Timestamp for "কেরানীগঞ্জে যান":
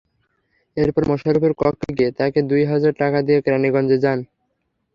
3.45-4.19